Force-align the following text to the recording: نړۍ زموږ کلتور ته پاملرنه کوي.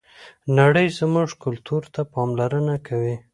نړۍ 0.59 0.87
زموږ 0.99 1.27
کلتور 1.43 1.83
ته 1.93 2.01
پاملرنه 2.13 2.75
کوي. 2.87 3.15